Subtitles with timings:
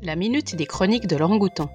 [0.00, 1.68] La minute des chroniques de l'orangoutan.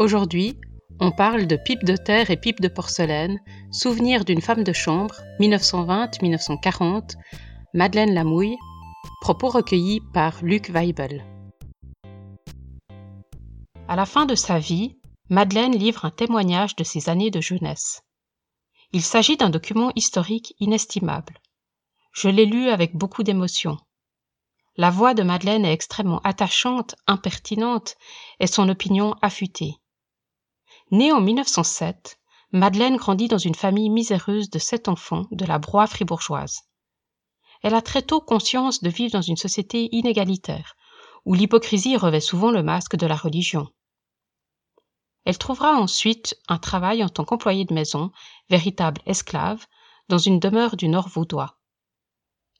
[0.00, 0.58] Aujourd'hui,
[0.98, 3.38] on parle de pipe de terre et pipe de porcelaine,
[3.70, 7.14] souvenir d'une femme de chambre, 1920-1940,
[7.72, 8.56] Madeleine Lamouille,
[9.20, 11.24] propos recueillis par Luc Weibel.
[13.86, 14.98] À la fin de sa vie,
[15.30, 18.02] Madeleine livre un témoignage de ses années de jeunesse.
[18.92, 21.38] Il s'agit d'un document historique inestimable.
[22.12, 23.76] Je l'ai lu avec beaucoup d'émotion.
[24.76, 27.96] La voix de Madeleine est extrêmement attachante, impertinente,
[28.40, 29.76] et son opinion affûtée.
[30.90, 32.18] Née en 1907,
[32.50, 36.62] Madeleine grandit dans une famille miséreuse de sept enfants de la broie fribourgeoise.
[37.62, 40.74] Elle a très tôt conscience de vivre dans une société inégalitaire,
[41.24, 43.68] où l'hypocrisie revêt souvent le masque de la religion.
[45.24, 48.10] Elle trouvera ensuite un travail en tant qu'employée de maison,
[48.50, 49.66] véritable esclave,
[50.08, 51.58] dans une demeure du Nord vaudois.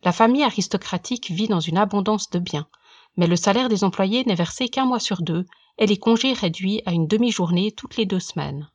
[0.05, 2.69] La famille aristocratique vit dans une abondance de biens,
[3.17, 5.47] mais le salaire des employés n'est versé qu'un mois sur deux
[5.79, 8.71] et les congés réduits à une demi-journée toutes les deux semaines.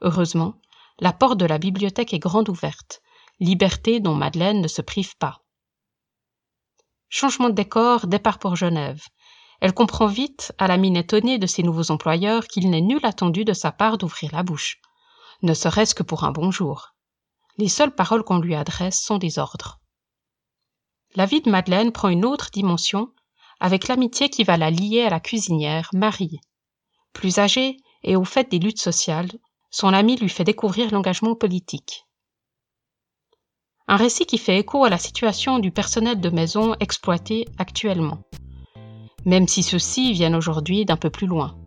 [0.00, 0.54] Heureusement,
[0.98, 3.02] la porte de la bibliothèque est grande ouverte,
[3.38, 5.42] liberté dont Madeleine ne se prive pas.
[7.08, 9.04] Changement de décor, départ pour Genève.
[9.60, 13.44] Elle comprend vite, à la mine étonnée de ses nouveaux employeurs, qu'il n'est nul attendu
[13.44, 14.80] de sa part d'ouvrir la bouche,
[15.42, 16.94] ne serait-ce que pour un bonjour.
[17.58, 19.78] Les seules paroles qu'on lui adresse sont des ordres.
[21.14, 23.10] La vie de Madeleine prend une autre dimension
[23.60, 26.40] avec l'amitié qui va la lier à la cuisinière Marie.
[27.12, 29.30] Plus âgée et au fait des luttes sociales,
[29.70, 32.06] son amie lui fait découvrir l'engagement politique.
[33.88, 38.22] Un récit qui fait écho à la situation du personnel de maison exploité actuellement,
[39.26, 41.58] même si ceux-ci viennent aujourd'hui d'un peu plus loin.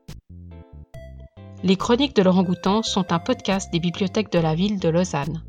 [1.63, 5.43] Les chroniques de l'orangoutan sont un podcast des bibliothèques de la ville de Lausanne.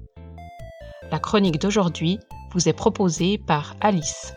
[1.10, 2.18] La chronique d'aujourd'hui
[2.52, 4.34] vous est proposé par Alice.